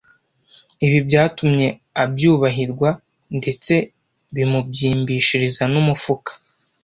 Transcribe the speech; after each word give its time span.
ibi 0.85 0.99
byatumye 1.07 1.67
abyubahirwa 2.03 2.89
ndetse 3.39 3.73
bimubyimbishiriza 4.35 5.63
n’umufuka 5.73 6.31